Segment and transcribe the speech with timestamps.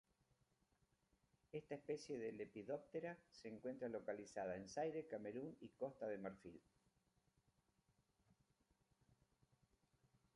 [1.51, 6.59] Esta especie de Lepidoptera se encuentra localizada en Zaire, Camerún y Costa de Marfil.